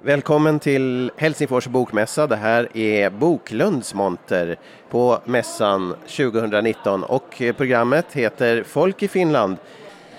Välkommen 0.00 0.58
till 0.58 1.10
Helsingfors 1.16 1.66
bokmässa. 1.66 2.26
Det 2.26 2.36
här 2.36 2.76
är 2.76 3.10
Boklunds 3.10 3.94
monter 3.94 4.58
på 4.90 5.18
mässan 5.24 5.94
2019 6.02 7.04
och 7.04 7.42
programmet 7.56 8.06
heter 8.12 8.62
Folk 8.62 9.02
i 9.02 9.08
Finland. 9.08 9.56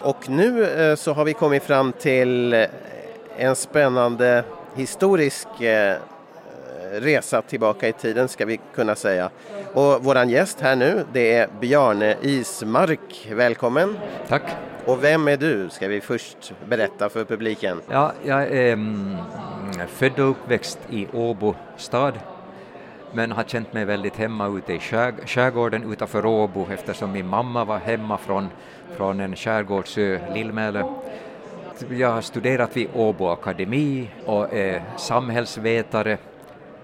Och 0.01 0.29
nu 0.29 0.65
eh, 0.65 0.95
så 0.95 1.13
har 1.13 1.25
vi 1.25 1.33
kommit 1.33 1.63
fram 1.63 1.91
till 1.91 2.53
en 3.37 3.55
spännande 3.55 4.43
historisk 4.75 5.61
eh, 5.61 5.97
resa 6.91 7.41
tillbaka 7.41 7.87
i 7.87 7.93
tiden 7.93 8.27
ska 8.27 8.45
vi 8.45 8.59
kunna 8.75 8.95
säga. 8.95 9.29
Och 9.73 10.03
våran 10.03 10.29
gäst 10.29 10.61
här 10.61 10.75
nu 10.75 11.05
det 11.13 11.33
är 11.33 11.49
Bjarne 11.59 12.15
Ismark. 12.21 13.29
Välkommen! 13.31 13.97
Tack! 14.27 14.43
Och 14.85 15.03
vem 15.03 15.27
är 15.27 15.37
du, 15.37 15.69
ska 15.69 15.87
vi 15.87 16.01
först 16.01 16.53
berätta 16.69 17.09
för 17.09 17.25
publiken. 17.25 17.81
Ja, 17.89 18.13
jag 18.23 18.41
är 18.43 18.73
mm, 18.73 19.17
född 19.87 20.19
och 20.19 20.29
uppväxt 20.29 20.79
i 20.89 21.07
Åbo 21.13 21.55
stad 21.77 22.13
men 23.13 23.31
har 23.31 23.43
känt 23.43 23.73
mig 23.73 23.85
väldigt 23.85 24.15
hemma 24.15 24.47
ute 24.47 24.73
i 24.73 24.79
skär, 24.79 25.13
skärgården 25.25 25.91
utanför 25.91 26.25
Åbo 26.25 26.67
eftersom 26.71 27.11
min 27.11 27.27
mamma 27.27 27.65
var 27.65 27.77
hemma 27.79 28.17
från, 28.17 28.49
från 28.97 29.19
en 29.19 29.35
skärgårdsö, 29.35 30.19
Lillmäle. 30.33 30.85
Jag 31.89 32.11
har 32.11 32.21
studerat 32.21 32.77
vid 32.77 32.89
Åbo 32.93 33.27
akademi 33.27 34.09
och 34.25 34.53
är 34.53 34.83
samhällsvetare 34.97 36.17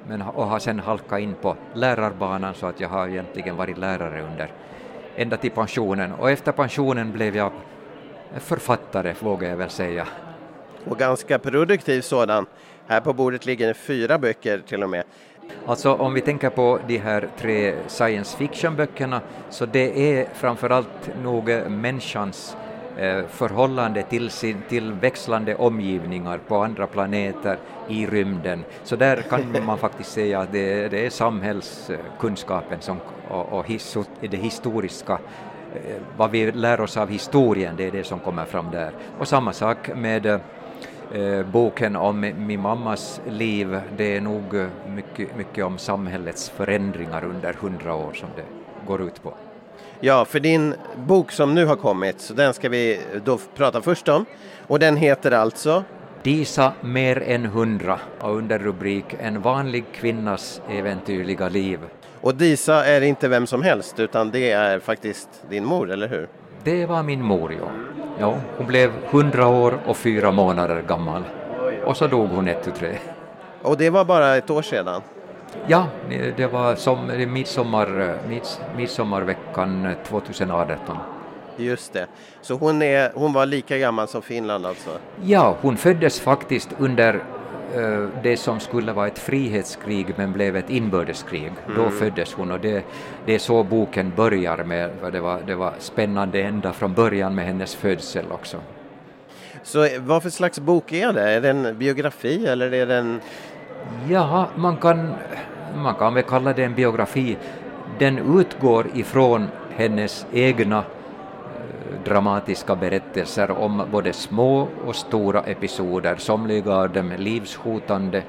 men, 0.08 0.22
och 0.22 0.46
har 0.46 0.60
sedan 0.60 0.80
halkat 0.80 1.20
in 1.20 1.36
på 1.42 1.56
lärarbanan 1.74 2.54
så 2.54 2.66
att 2.66 2.80
jag 2.80 2.90
har 2.90 3.08
egentligen 3.08 3.56
varit 3.56 3.78
lärare 3.78 4.22
under 4.22 4.52
ända 5.16 5.38
till 5.38 5.52
pensionen 5.52 6.12
och 6.12 6.32
efter 6.32 6.52
pensionen 6.52 7.12
blev 7.12 7.36
jag 7.36 7.52
författare 8.40 9.14
vågar 9.20 9.50
jag 9.50 9.58
väl 9.58 9.70
säga. 9.70 10.08
Och 10.86 10.98
ganska 10.98 11.40
produktiv 11.40 12.02
sådan. 12.02 12.46
Här 12.88 13.02
på 13.02 13.14
bordet 13.14 13.46
ligger 13.46 13.74
fyra 13.74 14.18
böcker 14.18 14.62
till 14.68 14.84
och 14.84 14.90
med. 14.90 15.04
Alltså 15.66 15.94
om 15.94 16.14
vi 16.14 16.22
tänker 16.22 16.50
på 16.50 16.80
de 16.88 16.98
här 16.98 17.30
tre 17.38 17.76
science 17.88 18.38
fiction-böckerna 18.38 19.22
så 19.50 19.66
det 19.66 20.20
är 20.20 20.28
framförallt 20.34 21.10
nog 21.24 21.50
människans 21.70 22.58
förhållande 23.28 24.04
till, 24.04 24.30
sin, 24.30 24.62
till 24.70 24.94
växlande 24.94 25.56
omgivningar 25.56 26.38
på 26.48 26.64
andra 26.64 26.88
planeter 26.88 27.58
i 27.88 28.06
rymden. 28.06 28.64
Så 28.84 28.96
där 28.96 29.22
kan 29.22 29.42
man 29.66 29.78
faktiskt 29.78 30.12
säga 30.12 30.40
att 30.40 30.52
det, 30.52 30.88
det 30.88 31.06
är 31.06 31.10
samhällskunskapen 31.10 32.82
som, 32.82 32.98
och, 33.30 33.54
och 33.54 33.66
his, 33.66 33.98
det 34.22 34.38
historiska 34.38 35.20
eh, 35.76 36.02
vad 36.18 36.32
vi 36.32 36.52
lär 36.52 36.82
oss 36.82 36.98
av 36.98 37.10
historien, 37.10 37.76
det 37.78 37.88
är 37.88 37.92
det 37.92 38.04
som 38.04 38.20
kommer 38.20 38.46
fram 38.46 38.72
där. 38.72 38.92
Och 39.20 39.28
samma 39.28 39.54
sak 39.54 39.90
med 39.96 40.26
eh, 40.26 40.40
eh, 41.14 41.46
boken 41.46 41.96
om 41.96 42.34
min 42.38 42.62
mammas 42.62 43.22
liv, 43.30 43.80
det 43.98 44.18
är 44.18 44.22
nog 44.22 44.56
eh, 44.56 44.68
mycket, 44.88 45.38
mycket 45.38 45.66
om 45.66 45.78
samhällets 45.78 46.50
förändringar 46.50 47.26
under 47.26 47.54
hundra 47.54 47.96
år 47.96 48.14
som 48.14 48.30
det 48.36 48.46
går 48.88 49.02
ut 49.02 49.24
på. 49.24 49.34
Ja, 50.00 50.26
för 50.26 50.40
din 50.40 50.76
bok 50.96 51.32
som 51.32 51.56
nu 51.56 51.66
har 51.66 51.76
kommit, 51.76 52.22
så 52.22 52.34
den 52.34 52.54
ska 52.54 52.70
vi 52.70 53.00
då 53.26 53.40
prata 53.56 53.82
först 53.82 54.08
om. 54.08 54.26
Och 54.68 54.80
den 54.80 54.98
heter 54.98 55.32
alltså? 55.32 55.84
Disa 56.24 56.74
mer 56.82 57.24
än 57.24 57.46
hundra 57.46 58.00
och 58.20 58.36
under 58.36 58.60
rubrik 58.60 59.06
En 59.20 59.42
vanlig 59.42 59.86
kvinnas 59.94 60.62
äventyrliga 60.70 61.50
liv. 61.50 61.80
Och 62.22 62.36
Disa 62.36 62.86
är 62.86 63.02
inte 63.02 63.28
vem 63.28 63.48
som 63.48 63.64
helst 63.64 64.00
utan 64.00 64.32
det 64.32 64.52
är 64.52 64.80
faktiskt 64.80 65.30
din 65.50 65.66
mor, 65.66 65.92
eller 65.92 66.08
hur? 66.08 66.28
Det 66.64 66.86
var 66.86 67.04
min 67.04 67.22
mor, 67.22 67.54
ja. 67.54 67.70
ja 68.20 68.38
hon 68.58 68.68
blev 68.68 68.92
hundra 69.10 69.48
år 69.48 69.80
och 69.86 69.98
fyra 69.98 70.32
månader 70.32 70.82
gammal. 70.88 71.24
Och 71.86 71.98
så 71.98 72.08
dog 72.08 72.30
hon 72.30 72.48
ett 72.48 72.76
tre. 72.76 72.98
Och 73.62 73.78
det 73.78 73.90
var 73.90 74.06
bara 74.06 74.36
ett 74.36 74.50
år 74.50 74.62
sedan? 74.62 75.02
Ja, 75.68 75.88
det 76.38 76.48
var 76.48 76.76
som 76.76 77.08
midsommar, 77.34 78.18
mids, 78.30 78.60
midsommarveckan 78.78 79.96
2018. 80.08 80.98
Just 81.58 81.94
det. 81.94 82.08
Så 82.42 82.54
hon, 82.54 82.82
är, 82.82 83.12
hon 83.16 83.34
var 83.34 83.46
lika 83.46 83.78
gammal 83.78 84.08
som 84.08 84.22
Finland 84.22 84.66
alltså? 84.66 84.90
Ja, 85.24 85.58
hon 85.62 85.78
föddes 85.78 86.20
faktiskt 86.20 86.70
under 86.78 87.22
Eh, 87.76 88.08
det 88.24 88.38
som 88.38 88.60
skulle 88.60 88.94
vara 88.94 89.08
ett 89.08 89.20
frihetskrig 89.20 90.14
men 90.16 90.34
blev 90.34 90.56
ett 90.56 90.70
inbördeskrig. 90.70 91.52
Mm. 91.66 91.78
Då 91.78 91.90
föddes 91.90 92.34
hon 92.34 92.52
och 92.52 92.60
det, 92.60 92.84
det 93.26 93.36
är 93.36 93.40
så 93.40 93.64
boken 93.64 94.14
börjar 94.16 94.64
med, 94.64 94.90
det 95.12 95.20
var, 95.20 95.42
det 95.48 95.56
var 95.56 95.74
spännande 95.80 96.42
ända 96.42 96.74
från 96.74 96.94
början 96.94 97.36
med 97.36 97.46
hennes 97.46 97.76
födsel 97.76 98.26
också. 98.32 98.58
Så 99.64 99.88
vad 100.00 100.24
för 100.24 100.30
slags 100.30 100.60
bok 100.60 100.92
är 100.92 101.14
det? 101.14 101.32
Är 101.32 101.42
det 101.42 101.50
en 101.50 101.78
biografi 101.78 102.46
eller 102.48 102.74
är 102.74 102.86
det 102.86 102.96
en... 102.96 103.22
Ja, 104.10 104.48
man 104.56 104.78
kan, 104.78 105.14
man 105.76 105.96
kan 105.96 106.14
väl 106.14 106.24
kalla 106.24 106.54
det 106.54 106.64
en 106.64 106.76
biografi. 106.76 107.38
Den 108.00 108.40
utgår 108.40 108.88
ifrån 108.94 109.48
hennes 109.76 110.26
egna 110.32 110.78
eh, 110.78 112.04
dramatiska 112.06 112.76
berättelser 112.76 113.52
om 113.52 113.84
både 113.92 114.14
små 114.14 114.68
och 114.86 114.96
stora 114.96 115.42
episoder, 115.42 116.16
somliga 116.16 116.74
av 116.74 116.90
dem 116.90 117.14
livshotande, 117.18 118.24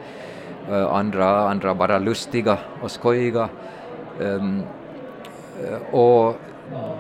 eh, 0.71 0.95
andra, 0.95 1.49
andra 1.51 1.75
bara 1.75 1.99
lustiga 1.99 2.59
och 2.83 2.91
skojiga. 2.91 3.49
Ehm, 4.23 4.63
eh, 5.65 5.95
och 5.95 6.37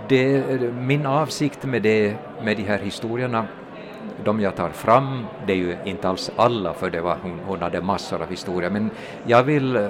det, 0.08 0.44
min 0.80 1.06
avsikt 1.06 1.64
med, 1.64 1.82
det, 1.82 2.14
med 2.42 2.56
de 2.56 2.62
här 2.62 2.78
historierna, 2.78 3.46
de 4.24 4.40
jag 4.40 4.56
tar 4.56 4.70
fram, 4.70 5.26
det 5.46 5.52
är 5.52 5.56
ju 5.56 5.76
inte 5.84 6.08
alls 6.08 6.30
alla 6.36 6.74
för 6.74 6.90
det 6.90 7.00
var, 7.00 7.16
hon, 7.22 7.40
hon 7.46 7.62
hade 7.62 7.80
massor 7.80 8.22
av 8.22 8.30
historier, 8.30 8.70
men 8.70 8.90
jag 9.24 9.42
vill 9.42 9.76
eh, 9.76 9.88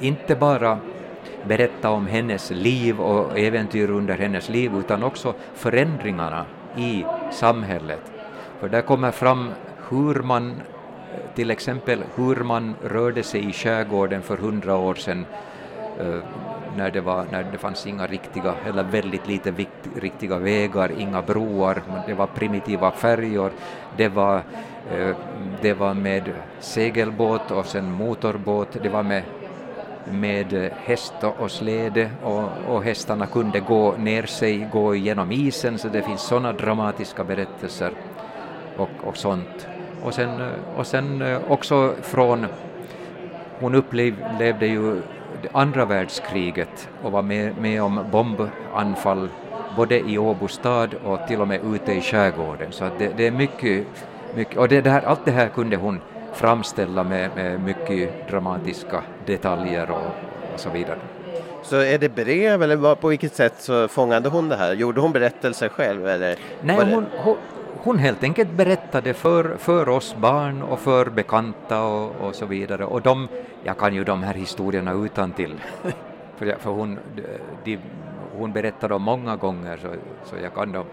inte 0.00 0.36
bara 0.36 0.78
berätta 1.44 1.90
om 1.90 2.06
hennes 2.06 2.50
liv 2.50 3.00
och 3.00 3.38
äventyr 3.38 3.90
under 3.90 4.18
hennes 4.18 4.48
liv 4.48 4.72
utan 4.78 5.02
också 5.02 5.34
förändringarna 5.54 6.44
i 6.76 7.04
samhället. 7.32 8.12
För 8.60 8.68
där 8.68 8.82
kommer 8.82 9.10
fram 9.10 9.50
hur 9.88 10.14
man 10.22 10.50
eh, 10.50 11.34
till 11.34 11.50
exempel 11.50 12.04
hur 12.14 12.36
man 12.36 12.74
rörde 12.82 13.22
sig 13.22 13.48
i 13.48 13.52
skärgården 13.52 14.22
för 14.22 14.36
hundra 14.36 14.76
år 14.76 14.94
sedan 14.94 15.26
eh, 16.00 16.18
när 16.76 16.90
det, 16.90 17.00
var, 17.00 17.26
när 17.30 17.46
det 17.52 17.58
fanns 17.58 17.86
inga 17.86 18.06
riktiga, 18.06 18.54
eller 18.66 18.84
väldigt 18.84 19.28
lite 19.28 19.50
vikt, 19.50 19.88
riktiga 19.96 20.38
vägar, 20.38 20.90
inga 20.98 21.22
broar, 21.22 21.82
det 22.06 22.14
var 22.14 22.26
primitiva 22.26 22.90
färjor, 22.90 23.50
det 23.96 24.08
var, 24.08 24.36
eh, 24.90 25.16
det 25.62 25.74
var 25.74 25.94
med 25.94 26.32
segelbåt 26.60 27.50
och 27.50 27.66
sen 27.66 27.92
motorbåt, 27.92 28.76
det 28.82 28.88
var 28.88 29.02
med 29.02 29.22
med 30.10 30.70
häst 30.84 31.14
och 31.38 31.50
släde 31.50 32.10
och, 32.22 32.48
och 32.68 32.84
hästarna 32.84 33.26
kunde 33.26 33.60
gå 33.60 33.94
ner 33.98 34.22
sig, 34.22 34.68
gå 34.72 34.94
igenom 34.94 35.32
isen 35.32 35.78
så 35.78 35.88
det 35.88 36.02
finns 36.02 36.22
sådana 36.22 36.52
dramatiska 36.52 37.24
berättelser 37.24 37.90
och, 38.76 38.88
och 39.02 39.16
sånt. 39.16 39.68
Och 40.02 40.14
sen, 40.14 40.50
och 40.76 40.86
sen 40.86 41.22
eh, 41.22 41.38
också 41.48 41.94
från, 42.02 42.46
hon 43.60 43.74
upplevde 43.74 44.66
ju 44.66 45.02
andra 45.52 45.84
världskriget 45.84 46.88
och 47.02 47.12
var 47.12 47.22
med, 47.22 47.58
med 47.58 47.82
om 47.82 48.04
bombanfall 48.10 49.28
både 49.76 49.98
i 49.98 50.18
Åbo 50.18 50.48
stad 50.48 50.94
och 51.04 51.26
till 51.28 51.40
och 51.40 51.48
med 51.48 51.60
ute 51.74 51.92
i 51.92 52.00
skärgården. 52.00 52.72
Så 52.72 52.88
det, 52.98 53.12
det, 53.16 53.26
är 53.26 53.30
mycket, 53.30 53.86
mycket 54.34 54.56
och 54.56 54.68
det, 54.68 54.80
det 54.80 54.90
här, 54.90 55.02
allt 55.02 55.24
det 55.24 55.30
här 55.30 55.48
kunde 55.48 55.76
hon 55.76 56.00
framställa 56.32 57.04
med, 57.04 57.30
med 57.36 57.60
mycket 57.60 58.28
dramatiska 58.28 59.02
detaljer 59.26 59.90
och, 59.90 60.54
och, 60.54 60.60
så 60.60 60.70
vidare. 60.70 60.98
Så 61.62 61.76
är 61.76 61.98
det 61.98 62.08
brev 62.08 62.62
eller 62.62 62.94
på 62.94 63.08
vilket 63.08 63.34
sätt 63.34 63.54
så 63.58 63.88
fångade 63.88 64.28
hon 64.28 64.48
det 64.48 64.56
här? 64.56 64.72
Gjorde 64.72 65.00
hon 65.00 65.12
berättelser 65.12 65.68
själv? 65.68 66.08
Eller 66.08 66.38
Nej, 66.62 66.76
hon, 66.76 67.06
hon, 67.18 67.36
hon, 67.82 67.98
helt 67.98 68.22
enkelt 68.22 68.50
berättade 68.50 69.14
för, 69.14 69.56
för 69.56 69.88
oss 69.88 70.16
barn 70.18 70.62
och 70.62 70.80
för 70.80 71.10
bekanta 71.10 71.82
och, 71.82 72.14
och 72.20 72.34
så 72.34 72.46
vidare. 72.46 72.84
Och 72.84 73.02
de, 73.02 73.28
jag 73.64 73.78
kan 73.78 73.94
ju 73.94 74.04
de 74.04 74.22
här 74.22 74.34
historierna 74.34 74.92
utan 74.92 75.32
till. 75.32 75.54
för, 76.36 76.56
för 76.58 76.70
hon, 76.70 76.98
de, 77.64 77.78
hon 78.38 78.52
berättade 78.52 78.94
dem 78.94 79.02
många 79.02 79.36
gånger 79.36 79.76
så, 79.76 79.88
så 80.24 80.36
jag 80.42 80.54
kan 80.54 80.72
dem 80.72 80.84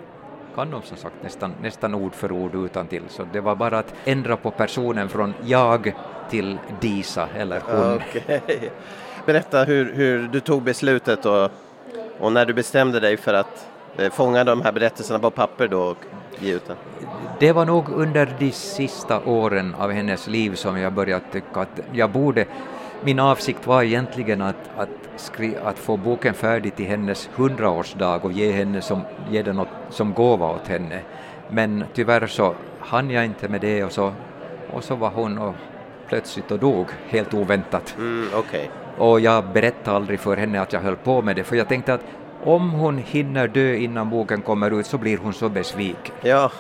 kan 0.56 0.72
de 0.72 0.82
som 0.82 0.98
sagt 0.98 1.16
nästan, 1.24 1.54
nästan 1.62 1.94
ord 1.94 2.14
för 2.14 2.32
ord 2.32 2.56
utan 2.56 2.88
till. 2.88 3.04
så 3.10 3.28
det 3.34 3.42
var 3.42 3.56
bara 3.56 3.80
att 3.80 3.94
ändra 4.06 4.38
på 4.38 4.52
personen 4.52 5.10
från 5.10 5.34
jag 5.46 5.94
till 6.30 6.58
Disa 6.82 7.28
eller 7.38 7.62
hon. 7.66 7.94
Okay. 8.10 8.70
Berätta 9.26 9.64
hur, 9.64 9.94
hur 9.94 10.28
du 10.28 10.40
tog 10.40 10.64
beslutet 10.64 11.26
och, 11.26 11.52
och 12.20 12.32
när 12.32 12.46
du 12.46 12.54
bestämde 12.54 13.00
dig 13.00 13.18
för 13.18 13.34
att 13.34 13.68
fånga 14.12 14.44
de 14.44 14.62
här 14.62 14.72
berättelserna 14.72 15.20
på 15.20 15.30
papper 15.30 15.68
då 15.68 15.82
och 15.82 15.98
ge 16.40 16.54
ut 16.54 16.68
den? 16.68 16.78
Det 17.40 17.52
var 17.52 17.66
nog 17.66 17.90
under 17.90 18.36
de 18.40 18.52
sista 18.52 19.22
åren 19.26 19.76
av 19.80 19.92
hennes 19.92 20.28
liv 20.28 20.56
som 20.56 20.78
jag 20.80 20.94
började 20.94 21.26
tycka 21.32 21.60
att 21.60 21.80
jag 21.92 22.10
borde 22.10 22.46
min 23.06 23.20
avsikt 23.20 23.68
var 23.68 23.84
egentligen 23.84 24.42
att, 24.42 24.70
att, 24.78 24.90
skri, 25.16 25.56
att 25.64 25.80
få 25.80 25.98
boken 25.98 26.34
färdig 26.34 26.76
till 26.76 26.86
hennes 26.86 27.30
hundraårsdag 27.36 28.20
och 28.24 28.32
ge, 28.32 28.52
henne 28.52 28.82
som, 28.82 29.02
ge 29.30 29.42
den 29.42 29.56
något, 29.56 29.68
som 29.90 30.14
gåva 30.14 30.50
åt 30.50 30.68
henne. 30.68 31.02
Men 31.50 31.84
tyvärr 31.94 32.28
så 32.28 32.56
hann 32.80 33.10
jag 33.10 33.26
inte 33.26 33.48
med 33.48 33.62
det 33.62 33.84
och 33.84 33.92
så, 33.92 34.14
och 34.74 34.84
så 34.84 34.96
var 34.96 35.10
hon 35.10 35.38
och 35.38 35.56
plötsligt 36.08 36.52
och 36.52 36.60
dog 36.60 36.88
helt 37.08 37.34
oväntat. 37.34 37.96
Mm, 37.98 38.28
okay. 38.40 38.68
Och 38.98 39.20
jag 39.20 39.46
berättade 39.54 39.98
aldrig 39.98 40.20
för 40.20 40.38
henne 40.38 40.62
att 40.62 40.74
jag 40.74 40.80
höll 40.80 40.96
på 40.96 41.22
med 41.22 41.36
det 41.36 41.44
för 41.44 41.56
jag 41.56 41.68
tänkte 41.68 41.94
att 41.94 42.04
om 42.46 42.72
hon 42.72 42.98
hinner 42.98 43.48
dö 43.48 43.76
innan 43.76 44.10
boken 44.10 44.42
kommer 44.42 44.80
ut 44.80 44.86
så 44.86 44.98
blir 44.98 45.18
hon 45.18 45.34
så 45.34 45.50
besviken. 45.50 46.16
Ja, 46.22 46.52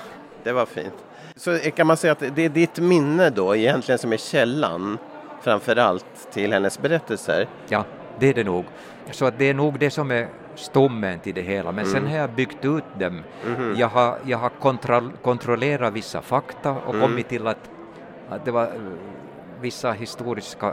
det 0.43 0.51
var 0.51 0.65
fint. 0.65 0.93
Så 1.35 1.57
kan 1.57 1.87
man 1.87 1.97
säga 1.97 2.11
att 2.11 2.23
det 2.35 2.45
är 2.45 2.49
ditt 2.49 2.79
minne 2.79 3.29
då 3.29 3.55
egentligen 3.55 3.99
som 3.99 4.13
är 4.13 4.17
källan 4.17 4.97
framför 5.41 5.75
allt 5.75 6.31
till 6.31 6.53
hennes 6.53 6.81
berättelser? 6.81 7.47
Ja, 7.67 7.85
det 8.19 8.27
är 8.27 8.33
det 8.33 8.43
nog. 8.43 8.65
Så 9.11 9.25
att 9.25 9.37
det 9.37 9.49
är 9.49 9.53
nog 9.53 9.79
det 9.79 9.89
som 9.89 10.11
är 10.11 10.27
stommen 10.55 11.19
till 11.19 11.35
det 11.35 11.41
hela. 11.41 11.71
Men 11.71 11.85
mm. 11.85 11.93
sen 11.93 12.07
har 12.07 12.17
jag 12.17 12.29
byggt 12.29 12.65
ut 12.65 12.83
dem. 12.99 13.23
Mm. 13.47 13.75
Jag 13.77 13.87
har, 13.87 14.17
jag 14.25 14.37
har 14.37 14.49
kontroll, 14.49 15.11
kontrollerat 15.21 15.93
vissa 15.93 16.21
fakta 16.21 16.71
och 16.71 16.95
mm. 16.95 17.01
kommit 17.01 17.29
till 17.29 17.47
att, 17.47 17.69
att 18.29 18.45
det 18.45 18.51
var 18.51 18.63
eh, 18.63 18.69
vissa 19.61 19.91
historiska 19.91 20.67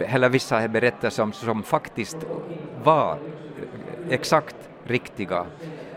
eh, 0.00 0.14
eller 0.14 0.28
vissa 0.28 0.68
berättelser 0.68 1.10
som, 1.10 1.32
som 1.32 1.62
faktiskt 1.62 2.16
var 2.84 3.18
exakt 4.10 4.56
riktiga. 4.84 5.46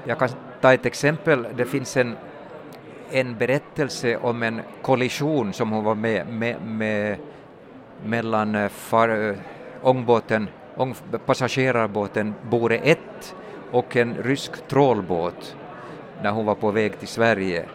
Jag 0.05 0.19
kan 0.19 0.29
ta 0.61 0.73
ett 0.73 0.85
exempel. 0.85 1.47
Det 1.55 1.65
finns 1.65 1.97
en, 1.97 2.15
en 3.11 3.37
berättelse 3.37 4.17
om 4.17 4.43
en 4.43 4.61
kollision 4.81 5.53
som 5.53 5.71
hon 5.71 5.83
var 5.83 5.95
med, 5.95 6.27
med, 6.27 6.61
med 6.61 7.17
mellan 8.05 8.55
eh, 8.55 8.69
far, 8.69 9.29
eh, 9.29 9.35
ångbåten, 9.81 10.47
ång, 10.75 10.95
passagerarbåten 11.25 12.33
Bore 12.49 12.77
1 12.77 12.99
och 13.71 13.95
en 13.95 14.15
rysk 14.15 14.67
trålbåt 14.67 15.55
när 16.23 16.31
hon 16.31 16.45
var 16.45 16.55
på 16.55 16.71
väg 16.71 16.99
till 16.99 17.07
Sverige. 17.07 17.65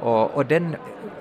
Och, 0.00 0.34
och 0.34 0.46
den 0.46 0.76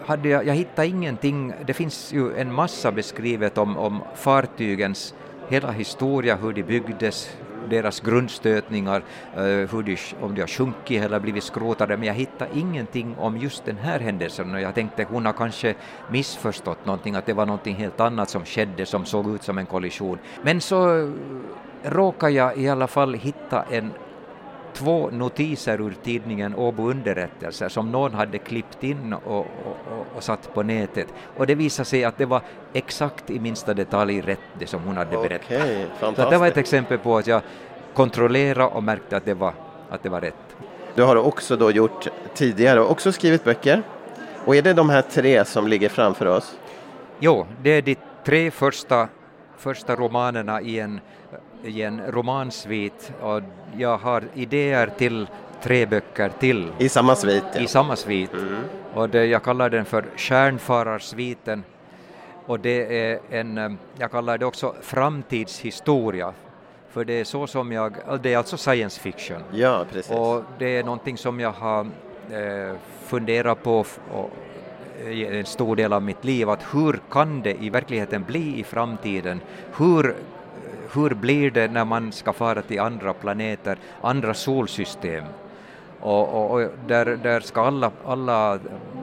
hade 0.06 0.30
jag, 0.30 0.46
jag 0.46 0.54
hittade 0.54 0.88
ingenting, 0.88 1.54
det 1.66 1.74
finns 1.74 2.14
ju 2.14 2.38
en 2.38 2.54
massa 2.54 2.92
beskrivet 2.92 3.58
om, 3.58 3.78
om 3.78 4.02
fartygens 4.16 5.14
hela 5.50 5.72
historia, 5.72 6.36
hur 6.36 6.54
de 6.54 6.64
byggdes, 6.64 7.38
deras 7.70 8.00
grundstötningar, 8.00 9.04
eh, 9.36 9.42
hur 9.44 9.84
de, 9.84 9.98
om 10.22 10.36
de 10.36 10.42
har 10.42 10.48
sjunkit 10.48 11.04
eller 11.04 11.20
blivit 11.20 11.44
skrotade, 11.44 11.98
men 11.98 12.08
jag 12.08 12.14
hittade 12.14 12.52
ingenting 12.54 13.16
om 13.18 13.38
just 13.38 13.66
den 13.66 13.78
här 13.78 14.00
händelsen 14.00 14.56
och 14.56 14.62
jag 14.62 14.76
tänkte 14.76 15.08
hon 15.10 15.26
har 15.26 15.34
kanske 15.34 15.76
missförstått 16.12 16.86
någonting, 16.86 17.16
att 17.16 17.26
det 17.26 17.34
var 17.34 17.46
någonting 17.46 17.76
helt 17.76 18.00
annat 18.00 18.30
som 18.30 18.46
skedde 18.46 18.86
som 18.86 19.06
såg 19.06 19.36
ut 19.36 19.44
som 19.44 19.58
en 19.58 19.66
kollision. 19.66 20.18
Men 20.42 20.62
så 20.62 21.00
eh, 21.00 21.10
råkade 21.84 22.32
jag 22.32 22.58
i 22.58 22.70
alla 22.70 22.88
fall 22.88 23.14
hitta 23.14 23.64
en 23.64 23.92
två 24.76 25.10
notiser 25.12 25.82
ur 25.82 25.96
tidningen 26.04 26.56
Åbo 26.56 26.90
Underrättelser 26.90 27.70
som 27.70 27.92
någon 27.92 28.14
hade 28.14 28.38
klippt 28.38 28.84
in 28.84 29.14
och, 29.14 29.38
och, 29.38 29.48
och, 29.66 30.06
och, 30.16 30.24
satt 30.24 30.54
på 30.54 30.64
nätet. 30.64 31.08
Och 31.38 31.48
det 31.48 31.56
visade 31.56 31.86
sig 31.86 32.04
att 32.04 32.18
det 32.18 32.26
var 32.26 32.42
exakt 32.74 33.30
i 33.30 33.40
minsta 33.40 33.74
detalj 33.74 34.22
rätt 34.22 34.40
det 34.60 34.68
som 34.68 34.82
hon 34.84 34.98
hade 34.98 35.18
berättat. 35.18 35.46
Okay, 35.46 35.86
Så 36.16 36.30
det 36.30 36.38
var 36.38 36.48
ett 36.48 36.58
exempel 36.58 36.98
på 36.98 37.18
att 37.18 37.28
jag 37.28 37.42
kontrollerade 37.94 38.66
och 38.66 38.84
märkte 38.84 39.18
att 39.18 39.26
det 39.26 39.34
var, 39.34 39.54
att 39.90 40.04
det 40.04 40.10
var 40.10 40.22
rätt. 40.22 40.56
Du 40.96 41.04
har 41.04 41.16
också 41.16 41.56
då 41.56 41.72
gjort 41.72 42.08
tidigare 42.34 42.82
också 42.82 43.12
skrivit 43.12 43.44
böcker. 43.44 43.84
Och 44.46 44.56
är 44.56 44.62
det 44.62 44.74
de 44.74 44.90
här 44.90 45.02
tre 45.02 45.46
som 45.46 45.68
ligger 45.68 45.90
framför 45.90 46.26
oss? 46.26 46.58
Jo, 47.20 47.46
det 47.62 47.70
är 47.70 47.82
de 47.82 47.96
tre 48.26 48.52
första, 48.52 49.08
första 49.58 49.96
romanerna 49.96 50.62
i 50.62 50.80
en 50.80 51.00
i 51.66 51.82
en 51.82 52.02
romansvit 52.08 53.12
och 53.22 53.42
jag 53.78 53.98
har 53.98 54.24
idéer 54.34 54.88
till 54.98 55.28
tre 55.62 55.86
böcker 55.86 56.32
till. 56.40 56.72
I 56.78 56.90
samma 56.90 57.16
svit? 57.16 57.44
Ja. 57.54 57.62
I 57.62 57.68
samma 57.68 57.96
svit. 57.96 58.34
Mm. 58.34 58.56
Och 58.94 59.10
det, 59.10 59.26
jag 59.26 59.44
kallar 59.44 59.70
den 59.70 59.86
för 59.86 60.06
Stjärnfararsviten 60.16 61.64
och 62.46 62.60
det 62.60 63.10
är 63.10 63.20
en, 63.30 63.58
eh, 63.58 63.72
jag 63.98 64.12
kallar 64.12 64.38
det 64.38 64.46
också 64.46 64.76
framtidshistoria 64.82 66.34
för 66.90 67.06
det 67.06 67.14
är 67.14 67.24
så 67.24 67.48
som 67.48 67.72
jag, 67.72 67.94
det 68.22 68.34
är 68.34 68.38
alltså 68.38 68.58
science 68.58 69.02
fiction. 69.02 69.44
Ja, 69.52 69.86
precis. 69.92 70.12
Och 70.12 70.44
det 70.60 70.78
är 70.78 70.84
någonting 70.84 71.18
som 71.18 71.40
jag 71.40 71.52
har 71.52 71.88
eh, 72.32 72.76
funderat 73.06 73.64
på 73.64 73.86
och, 74.12 74.32
en 75.08 75.46
stor 75.46 75.76
del 75.76 75.94
av 75.94 76.04
mitt 76.04 76.24
liv, 76.24 76.50
att 76.50 76.64
hur 76.74 77.00
kan 77.12 77.42
det 77.42 77.64
i 77.64 77.70
verkligheten 77.70 78.24
bli 78.24 78.60
i 78.60 78.64
framtiden? 78.64 79.42
Hur 79.78 80.16
hur 80.94 81.14
blir 81.14 81.52
det 81.52 81.68
när 81.68 81.86
man 81.86 82.12
ska 82.12 82.34
fara 82.34 82.62
till 82.62 82.80
andra 82.80 83.14
planeter, 83.14 83.78
andra 84.02 84.34
solsystem? 84.34 85.24
Och, 86.00 86.30
och, 86.30 86.52
och, 86.52 86.70
där, 86.88 87.06
där 87.06 87.40
ska 87.40 87.62
alla, 87.62 87.92
alla 88.06 88.60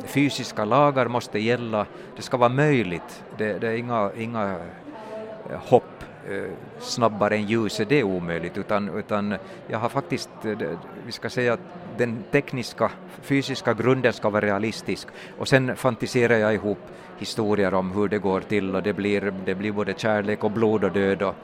fysiska 0.06 0.64
lagar 0.64 1.08
måste 1.08 1.38
gälla, 1.38 1.86
det 2.16 2.22
ska 2.22 2.36
vara 2.36 2.48
möjligt, 2.48 3.24
det, 3.38 3.58
det 3.58 3.68
är 3.68 3.76
inga, 3.76 4.10
inga 4.16 4.56
eh, 5.50 5.58
hopp 5.66 6.04
eh, 6.30 6.50
snabbare 6.78 7.36
än 7.36 7.46
ljuset, 7.46 7.88
det 7.88 8.00
är 8.00 8.04
omöjligt, 8.04 8.58
utan, 8.58 8.88
utan 8.88 9.34
jag 9.68 9.78
har 9.78 9.88
faktiskt, 9.88 10.30
eh, 10.44 10.56
vi 11.06 11.12
ska 11.12 11.30
säga 11.30 11.52
att 11.52 11.60
den 11.98 12.24
tekniska, 12.30 12.90
fysiska 13.22 13.74
grunden 13.74 14.12
ska 14.12 14.30
vara 14.30 14.46
realistisk. 14.46 15.08
Och 15.38 15.48
sen 15.48 15.76
fantiserar 15.76 16.36
jag 16.36 16.54
ihop 16.54 16.78
historier 17.18 17.74
om 17.74 17.92
hur 17.92 18.08
det 18.08 18.18
går 18.18 18.40
till 18.40 18.76
och 18.76 18.82
det 18.82 18.92
blir, 18.92 19.32
det 19.44 19.54
blir 19.54 19.72
både 19.72 19.94
kärlek 19.96 20.44
och 20.44 20.50
blod 20.50 20.84
och 20.84 20.92
död 20.92 21.22
och, 21.22 21.34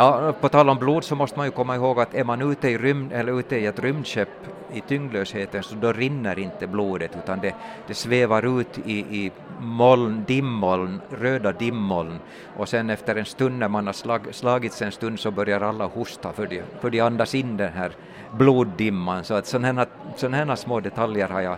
Ja, 0.00 0.32
på 0.40 0.48
tal 0.48 0.68
om 0.68 0.78
blod 0.78 1.04
så 1.04 1.14
måste 1.14 1.38
man 1.38 1.46
ju 1.46 1.50
komma 1.50 1.74
ihåg 1.76 2.00
att 2.00 2.14
är 2.14 2.24
man 2.24 2.42
ute 2.42 2.68
i, 2.68 2.78
rymd, 2.78 3.12
eller 3.12 3.38
ute 3.38 3.56
i 3.56 3.66
ett 3.66 3.78
rymdskepp 3.78 4.28
i 4.72 4.80
tyngdlösheten 4.80 5.62
så 5.62 5.74
då 5.74 5.92
rinner 5.92 6.38
inte 6.38 6.66
blodet 6.66 7.16
utan 7.24 7.40
det, 7.40 7.54
det 7.86 7.94
svävar 7.94 8.60
ut 8.60 8.78
i, 8.78 8.98
i 8.98 9.32
moln, 9.60 10.24
dimmoln, 10.26 11.00
röda 11.10 11.52
dimmoln 11.52 12.18
och 12.56 12.68
sen 12.68 12.90
efter 12.90 13.16
en 13.16 13.24
stund 13.24 13.58
när 13.58 13.68
man 13.68 13.86
har 13.86 13.92
slag, 13.92 14.20
slagits 14.30 14.82
en 14.82 14.92
stund 14.92 15.20
så 15.20 15.30
börjar 15.30 15.60
alla 15.60 15.86
hosta 15.86 16.32
för 16.32 16.46
de, 16.46 16.62
för 16.80 16.90
de 16.90 17.00
andas 17.00 17.34
in 17.34 17.56
den 17.56 17.72
här 17.72 17.92
bloddimman 18.32 19.24
så 19.24 19.34
att 19.34 19.46
sådana, 19.46 19.86
här, 20.32 20.56
små 20.56 20.80
detaljer 20.80 21.28
har 21.28 21.40
jag 21.40 21.56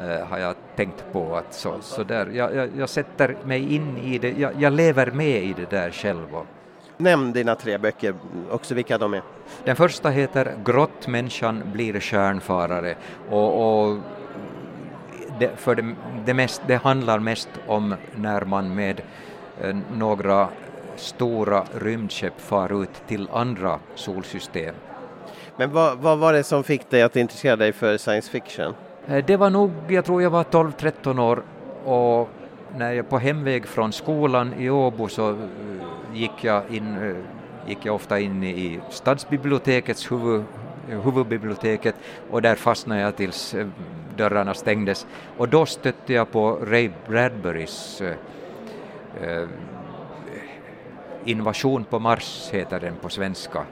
eh, 0.00 0.26
har 0.26 0.38
jag 0.38 0.54
tänkt 0.76 1.04
på. 1.12 1.36
Att 1.36 1.54
så, 1.54 1.74
så 1.80 2.04
där, 2.04 2.30
jag, 2.34 2.54
jag, 2.54 2.68
jag 2.76 2.88
sätter 2.88 3.36
mig 3.44 3.74
in 3.74 3.98
i 3.98 4.18
det, 4.18 4.30
jag, 4.38 4.52
jag 4.58 4.72
lever 4.72 5.10
med 5.10 5.42
i 5.42 5.52
det 5.52 5.70
där 5.70 5.90
själv. 5.90 6.34
Och, 6.34 6.46
Nämn 7.00 7.32
dina 7.32 7.54
tre 7.54 7.78
böcker 7.78 8.14
också, 8.50 8.74
vilka 8.74 8.98
de 8.98 9.14
är. 9.14 9.22
Den 9.64 9.76
första 9.76 10.10
heter 10.10 10.54
Grottmänniskan 10.64 11.62
blir 11.72 12.00
stjärnfarare 12.00 12.94
och, 13.30 13.88
och 13.88 13.98
det, 15.38 15.50
för 15.56 15.74
det, 15.74 15.94
det, 16.26 16.34
mest, 16.34 16.62
det 16.66 16.76
handlar 16.76 17.18
mest 17.18 17.48
om 17.66 17.94
när 18.16 18.44
man 18.44 18.74
med 18.74 19.00
eh, 19.60 19.76
några 19.92 20.48
stora 20.96 21.64
rymdskepp 21.74 22.40
far 22.40 22.82
ut 22.82 23.02
till 23.06 23.28
andra 23.32 23.78
solsystem. 23.94 24.74
Men 25.56 25.72
vad, 25.72 25.98
vad 25.98 26.18
var 26.18 26.32
det 26.32 26.44
som 26.44 26.64
fick 26.64 26.90
dig 26.90 27.02
att 27.02 27.16
intressera 27.16 27.56
dig 27.56 27.72
för 27.72 27.96
science 27.96 28.30
fiction? 28.30 28.74
Eh, 29.06 29.24
det 29.24 29.36
var 29.36 29.50
nog, 29.50 29.70
jag 29.88 30.04
tror 30.04 30.22
jag 30.22 30.30
var 30.30 30.44
12-13 30.44 31.20
år 31.20 31.42
och 31.84 32.28
när 32.76 32.92
jag 32.92 33.08
på 33.08 33.18
hemväg 33.18 33.66
från 33.66 33.92
skolan 33.92 34.54
i 34.54 34.70
Åbo 34.70 35.08
så 35.08 35.30
eh, 35.30 35.36
gick 36.14 36.44
jag, 36.44 36.62
in, 36.70 36.96
eh, 36.96 37.68
gick 37.68 37.78
jag 37.82 37.94
ofta 37.94 38.18
in 38.18 38.44
i 38.44 38.80
stadsbibliotekets 38.90 40.12
huvud, 40.12 40.44
huvudbiblioteket 40.88 41.94
och 42.30 42.42
där 42.42 42.54
fastnade 42.54 43.00
jag 43.00 43.16
tills 43.16 43.54
eh, 43.54 43.66
dörrarna 44.16 44.54
stängdes 44.54 45.06
och 45.36 45.48
då 45.48 45.66
stötte 45.66 46.12
jag 46.12 46.30
på 46.30 46.58
Ray 46.62 46.90
Bradburys 47.08 48.00
äh, 48.00 49.48
Invasion 51.24 51.84
på 51.84 51.98
Mars 51.98 52.50
heter 52.52 52.80
den 52.80 52.96
på 52.96 53.08
svenska, 53.08 53.64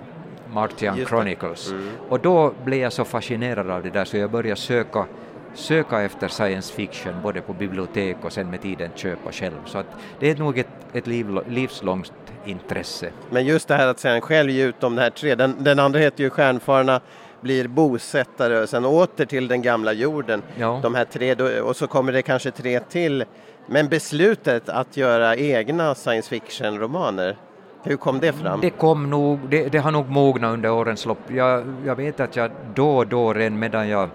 Martian 0.53 1.07
Chronicles. 1.07 1.71
Mm. 1.71 1.89
Och 2.09 2.21
då 2.21 2.53
blev 2.65 2.81
jag 2.81 2.93
så 2.93 3.05
fascinerad 3.05 3.71
av 3.71 3.83
det 3.83 3.91
där 3.91 4.05
så 4.05 4.17
jag 4.17 4.31
började 4.31 4.61
söka 4.61 5.07
söka 5.55 6.01
efter 6.03 6.29
science 6.29 6.75
fiction 6.75 7.15
både 7.23 7.41
på 7.41 7.53
bibliotek 7.53 8.17
och 8.23 8.33
sen 8.33 8.51
med 8.51 8.63
tiden 8.63 8.91
köpa 8.95 9.33
själv. 9.33 9.55
Så 9.65 9.79
att 9.79 9.87
det 10.21 10.31
är 10.31 10.37
nog 10.37 10.59
ett, 10.59 10.69
ett 10.93 11.07
liv, 11.07 11.39
livslångt 11.49 12.13
intresse. 12.49 13.11
Men 13.31 13.47
just 13.47 13.69
det 13.69 13.75
här 13.75 13.87
att 13.87 13.99
sen 13.99 14.21
själv 14.21 14.51
ge 14.51 14.65
ut 14.65 14.81
de 14.81 14.99
här 14.99 15.11
tre, 15.11 15.35
den, 15.35 15.57
den 15.59 15.79
andra 15.79 16.01
heter 16.01 16.25
ju 16.25 16.31
Stjärnfararna 16.31 17.01
blir 17.41 17.69
bosättare 17.69 18.61
och 18.63 18.69
sen 18.69 18.85
åter 18.85 19.25
till 19.25 19.49
den 19.49 19.63
gamla 19.63 19.93
jorden. 19.93 20.43
Ja. 20.57 20.81
De 20.83 20.95
här 20.95 21.05
tre, 21.05 21.61
och 21.61 21.77
så 21.77 21.87
kommer 21.87 22.13
det 22.13 22.23
kanske 22.23 22.51
tre 22.51 22.81
till. 22.81 23.25
Men 23.67 23.89
beslutet 23.89 24.69
att 24.69 24.97
göra 24.97 25.37
egna 25.37 25.95
science 25.95 26.29
fiction-romaner, 26.29 27.37
Hur 27.83 27.97
kom 27.97 28.21
det 28.21 28.33
fram? 28.33 28.61
Det, 28.61 28.71
kom 28.71 29.11
nog, 29.11 29.39
det, 29.49 29.69
det 29.69 29.79
har 29.79 29.91
nog 29.91 30.09
mognat 30.09 30.53
under 30.53 30.71
årens 30.71 31.07
lopp. 31.07 31.19
Jag, 31.29 31.75
jag 31.85 31.97
vet 31.97 32.21
att 32.21 32.37
jag 32.37 32.51
då 32.75 32.97
och 32.97 33.07
då, 33.07 33.35
redan 33.35 33.59
medan 33.59 33.89
jag 33.89 34.09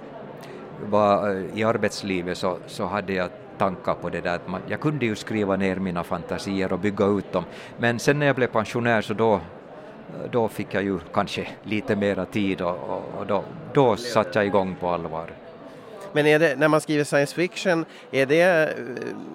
var 0.89 1.29
eh, 1.29 1.59
i 1.59 1.63
arbetslivet, 1.63 2.37
så, 2.37 2.57
så 2.67 2.85
hade 2.85 3.13
jag 3.13 3.29
tankar 3.57 3.93
på 3.93 4.10
det 4.10 4.22
där. 4.22 4.36
Att 4.36 4.48
man, 4.48 4.62
jag 4.67 4.79
kunde 4.79 5.05
ju 5.05 5.15
skriva 5.15 5.55
ner 5.55 5.75
mina 5.75 6.03
fantasier 6.03 6.74
och 6.74 6.79
bygga 6.79 7.05
ut 7.05 7.31
dem, 7.31 7.43
men 7.77 8.00
sen 8.00 8.19
när 8.19 8.25
jag 8.25 8.36
blev 8.36 8.48
pensionär 8.48 9.01
så 9.01 9.13
då, 9.13 9.39
då 10.31 10.48
fick 10.48 10.74
jag 10.74 10.83
ju 10.83 11.00
kanske 11.13 11.48
lite 11.63 11.95
mera 11.95 12.25
tid 12.25 12.62
och, 12.62 12.89
och, 12.89 13.19
och 13.19 13.27
då, 13.27 13.43
då 13.74 13.95
satte 13.95 14.39
jag 14.39 14.45
igång 14.45 14.75
på 14.79 14.89
allvar. 14.89 15.29
Men 16.13 16.25
är 16.25 16.39
det, 16.39 16.55
när 16.60 16.67
man 16.67 16.81
skriver 16.81 17.03
science 17.03 17.36
fiction, 17.36 17.86
är 18.12 18.25
det, 18.25 18.41
eh, 18.41 18.83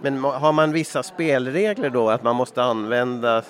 men 0.03 0.25
har 0.25 0.53
man 0.53 0.73
vissa 0.73 1.03
spelregler 1.03 1.91
då 1.91 2.11
att 2.11 2.23
man 2.23 2.37
måste 2.37 2.63
använda 2.63 3.43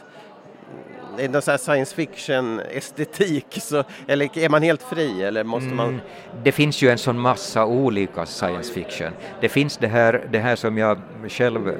är 1.19 1.29
någon 1.29 1.43
sån 1.43 1.59
science 1.59 1.95
fiction 1.95 2.61
estetik 2.61 3.59
så, 3.61 3.85
eller 4.07 4.39
är 4.39 4.49
man 4.49 4.63
helt 4.63 4.83
fri 4.83 5.23
eller 5.23 5.45
måste 5.45 5.69
man? 5.69 5.89
Mm, 5.89 6.01
det 6.45 6.53
finns 6.53 6.83
ju 6.83 6.91
en 6.91 6.99
sån 6.99 7.19
massa 7.19 7.67
olika 7.67 8.27
science 8.27 8.73
fiction. 8.73 9.13
Det 9.41 9.49
finns 9.49 9.77
det 9.77 9.89
här, 9.89 10.29
det 10.31 10.39
här 10.39 10.57
som 10.57 10.79
jag 10.79 10.99
själv 11.29 11.75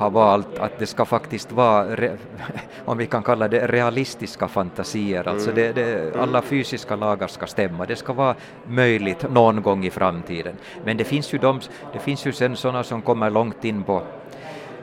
har 0.00 0.10
valt 0.10 0.58
att 0.58 0.78
det 0.78 0.86
ska 0.86 1.04
faktiskt 1.04 1.52
vara, 1.52 1.96
re, 1.96 2.16
om 2.84 2.98
vi 2.98 3.06
kan 3.06 3.22
kalla 3.22 3.48
det 3.48 3.66
realistiska 3.66 4.48
fantasier, 4.48 5.28
alltså 5.28 5.50
mm. 5.50 5.74
det, 5.74 5.82
det, 5.82 6.20
alla 6.20 6.42
fysiska 6.42 6.96
lagar 6.96 7.26
ska 7.26 7.46
stämma, 7.46 7.86
det 7.86 7.96
ska 7.96 8.12
vara 8.12 8.34
möjligt 8.66 9.30
någon 9.30 9.62
gång 9.62 9.84
i 9.84 9.90
framtiden. 9.90 10.54
Men 10.84 10.96
det 10.96 11.04
finns 11.04 11.34
ju, 11.34 11.38
de, 11.38 11.60
det 11.92 11.98
finns 11.98 12.26
ju 12.26 12.32
sen 12.32 12.56
sådana 12.56 12.84
som 12.84 13.02
kommer 13.02 13.30
långt 13.30 13.64
in 13.64 13.82
på 13.82 14.02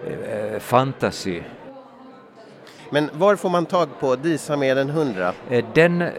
eh, 0.06 0.60
fantasy, 0.60 1.42
men 2.90 3.10
var 3.14 3.36
får 3.36 3.50
man 3.50 3.66
tag 3.66 3.88
på 4.00 4.16
Disa 4.16 4.58
mer 4.58 4.76
än 4.76 4.90
100? 4.90 5.34
Eh, 5.50 5.66
den, 5.74 6.02
eh, 6.02 6.10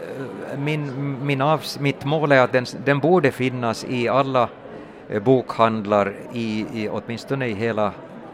min, 0.57 1.17
min 1.25 1.41
avs, 1.41 1.79
mitt 1.79 2.05
mål 2.05 2.31
är 2.31 2.41
att 2.41 2.51
den, 2.51 2.65
den 2.85 2.99
borde 2.99 3.31
finnas 3.31 3.85
i 3.89 4.07
alla 4.07 4.49
eh, 5.09 5.23
bokhandlar, 5.23 6.13
i, 6.33 6.65
i, 6.73 6.89
åtminstone 6.89 7.47
i 7.47 7.53
hela 7.53 7.93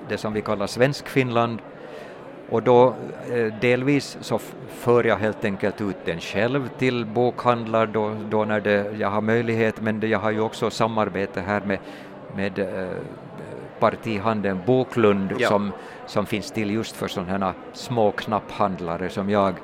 det 0.10 0.18
som 0.18 0.34
vi 0.34 0.42
kallar 0.42 0.68
Svenskfinland 0.68 1.60
och 2.50 2.64
då 2.64 2.94
delvis 3.62 4.18
så 4.22 4.40
för 4.70 5.04
jag 5.04 5.18
helt 5.18 5.46
enkelt 5.46 5.82
ut 5.82 5.96
den 6.06 6.20
själv 6.20 6.70
till 6.78 7.06
bokhandlar 7.06 7.86
då, 7.86 8.16
då 8.30 8.46
när 8.46 8.60
det, 8.60 8.92
jag 9.00 9.10
har 9.10 9.22
möjlighet, 9.22 9.82
men 9.82 10.00
det, 10.00 10.08
jag 10.08 10.20
har 10.20 10.32
ju 10.32 10.40
också 10.40 10.70
samarbete 10.70 11.42
här 11.42 11.62
med, 11.62 11.80
med 12.36 12.60
partihandeln 13.80 14.62
Boklund 14.66 15.34
ja. 15.40 15.50
som, 15.50 15.72
som 16.06 16.26
finns 16.26 16.52
till 16.52 16.72
just 16.72 16.96
för 16.96 17.08
sådana 17.08 17.54
små 17.74 18.12
knapphandlare 18.12 19.10
som 19.10 19.30
jag. 19.30 19.56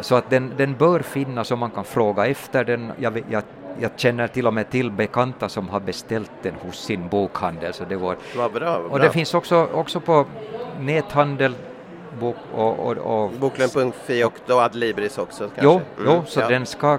Så 0.00 0.14
att 0.14 0.30
den, 0.30 0.52
den 0.56 0.76
bör 0.76 1.00
finnas 1.00 1.50
och 1.50 1.58
man 1.58 1.70
kan 1.70 1.84
fråga 1.84 2.26
efter 2.26 2.64
den. 2.64 2.92
Jag, 2.98 3.22
jag 3.30 3.42
jag 3.80 3.90
känner 3.96 4.28
till 4.28 4.46
och 4.46 4.54
med 4.54 4.70
till 4.70 4.90
bekanta 4.90 5.48
som 5.48 5.68
har 5.68 5.80
beställt 5.80 6.30
den 6.42 6.54
hos 6.54 6.78
sin 6.84 7.08
bokhandel. 7.08 7.74
Så 7.74 7.84
det 7.84 7.96
vad 7.96 8.16
bra, 8.52 8.78
vad 8.78 8.90
och 8.90 9.00
det 9.00 9.10
finns 9.10 9.34
också, 9.34 9.68
också 9.72 10.00
på 10.00 10.26
näthandel 10.80 11.54
Bok, 12.20 12.36
och, 12.54 12.78
och, 12.78 12.96
och 12.96 13.30
Boklund.fi 13.30 14.24
och 14.24 14.32
då 14.46 14.60
Adlibris 14.60 15.18
också 15.18 15.38
kanske? 15.38 15.62
Jo, 15.62 15.72
mm, 15.72 15.84
jo 16.04 16.22
så 16.26 16.40
ja. 16.40 16.48
den 16.48 16.66
ska, 16.66 16.98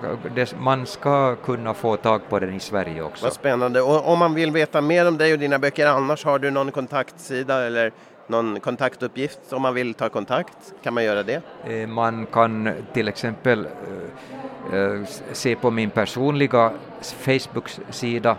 man 0.60 0.86
ska 0.86 1.36
kunna 1.36 1.74
få 1.74 1.98
tag 1.98 2.22
på 2.30 2.39
den 2.39 2.53
i 2.53 2.60
Sverige 2.60 3.01
också. 3.01 3.25
Vad 3.25 3.34
spännande. 3.34 3.82
Och 3.82 4.08
om 4.08 4.20
man 4.20 4.34
vill 4.34 4.51
veta 4.51 4.82
mer 4.82 5.08
om 5.08 5.18
dig 5.18 5.34
och 5.34 5.39
dina 5.39 5.60
böcker 5.60 5.88
annars, 5.88 6.25
har 6.25 6.39
du 6.39 6.51
någon 6.51 6.72
kontaktsida 6.72 7.65
eller 7.65 7.91
någon 8.27 8.60
kontaktuppgift 8.60 9.39
om 9.53 9.62
man 9.62 9.74
vill 9.74 9.94
ta 9.94 10.10
kontakt? 10.10 10.58
Kan 10.84 10.94
man 10.94 11.03
göra 11.03 11.24
det? 11.24 11.41
Eh, 11.68 11.88
man 11.88 12.25
kan 12.25 12.74
till 12.94 13.08
exempel 13.08 13.65
eh, 13.65 13.72
Eh, 14.74 15.06
se 15.32 15.56
på 15.56 15.72
min 15.72 15.89
personliga 15.89 16.72
Facebook-sida, 17.01 18.38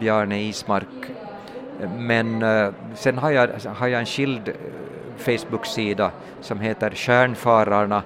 Bjarne 0.00 0.42
Ismark. 0.42 1.10
Men 1.98 2.44
sen 2.94 3.18
har 3.18 3.30
jag, 3.30 3.48
har 3.76 3.88
jag 3.88 4.00
en 4.00 4.06
skild 4.06 4.52
Facebook-sida 5.18 6.10
som 6.40 6.60
heter 6.60 6.90
Stjärnfararna 6.90 8.02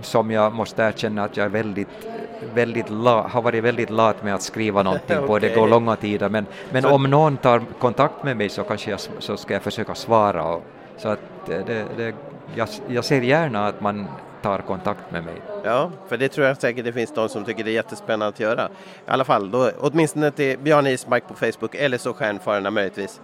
som 0.00 0.30
jag 0.30 0.52
måste 0.52 0.82
erkänna 0.82 1.24
att 1.24 1.36
jag 1.36 1.44
är 1.44 1.50
väldigt 1.50 2.06
väldigt 2.54 2.90
la, 2.90 3.28
har 3.28 3.42
varit 3.42 3.64
väldigt 3.64 3.90
lat 3.90 4.24
med 4.24 4.34
att 4.34 4.42
skriva 4.42 4.82
någonting 4.82 5.16
okay. 5.16 5.26
på, 5.26 5.38
det 5.38 5.54
går 5.54 5.68
långa 5.68 5.96
tider, 5.96 6.28
men, 6.28 6.46
men 6.72 6.82
så... 6.82 6.90
om 6.90 7.02
någon 7.02 7.36
tar 7.36 7.62
kontakt 7.78 8.24
med 8.24 8.36
mig 8.36 8.48
så 8.48 8.62
kanske 8.62 8.90
jag, 8.90 9.00
så 9.18 9.36
ska 9.36 9.54
jag 9.54 9.62
försöka 9.62 9.94
svara. 9.94 10.44
Och, 10.44 10.62
så 10.96 11.08
att 11.08 11.20
det, 11.46 11.84
det, 11.96 12.14
jag, 12.54 12.68
jag 12.88 13.04
ser 13.04 13.20
gärna 13.20 13.66
att 13.66 13.80
man 13.80 14.06
tar 14.46 14.58
kontakt 14.58 15.10
med 15.10 15.24
mig. 15.24 15.42
Ja, 15.64 15.90
för 16.08 16.16
det 16.16 16.28
tror 16.28 16.46
jag 16.46 16.56
säkert 16.56 16.84
det 16.84 16.92
finns 16.92 17.14
de 17.14 17.28
som 17.28 17.44
tycker 17.44 17.64
det 17.64 17.70
är 17.70 17.74
jättespännande 17.74 18.26
att 18.26 18.40
göra. 18.40 18.68
I 19.06 19.10
alla 19.10 19.24
fall, 19.24 19.50
då, 19.50 19.70
åtminstone 19.78 20.30
till 20.30 20.58
Bjarne 20.58 20.90
Ismark 20.90 21.28
på 21.28 21.34
Facebook 21.34 21.74
eller 21.74 21.98
så 21.98 22.14
Stjärnfararna 22.14 22.70
möjligtvis. 22.70 23.20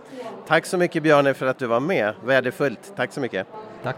Tack 0.47 0.67
så 0.67 0.79
mycket 0.79 1.03
Bjarne 1.03 1.35
för 1.35 1.47
att 1.47 1.59
du 1.59 1.67
var 1.67 1.81
med. 1.81 2.15
Värdefullt. 2.25 2.93
Tack 2.97 3.13
så 3.13 3.21
mycket. 3.21 3.47
Tack. 3.83 3.97